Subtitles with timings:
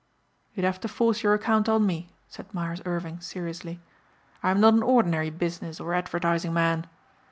[0.55, 3.79] "You'd have to force your account on me," said Myers Irving seriously.
[4.41, 6.87] "I'm not an ordinary business or advertising man.